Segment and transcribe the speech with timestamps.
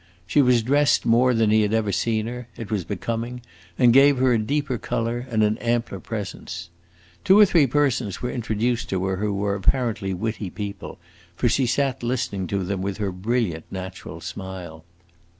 [0.25, 3.43] She was dressed more than he had ever seen her; it was becoming,
[3.77, 6.71] and gave her a deeper color and an ampler presence.
[7.23, 10.97] Two or three persons were introduced to her who were apparently witty people,
[11.35, 14.83] for she sat listening to them with her brilliant natural smile.